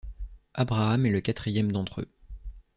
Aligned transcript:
Abraham 0.55 1.05
est 1.05 1.11
le 1.11 1.21
quatrième 1.21 1.71
d'entre 1.71 2.01
eux. 2.01 2.09